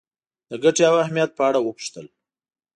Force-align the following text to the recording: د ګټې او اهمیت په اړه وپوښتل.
د 0.49 0.51
ګټې 0.63 0.83
او 0.89 0.95
اهمیت 1.03 1.31
په 1.37 1.41
اړه 1.49 1.59
وپوښتل. 1.61 2.05